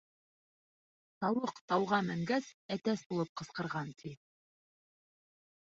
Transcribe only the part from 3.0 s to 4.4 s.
булып ҡысҡырған, ти.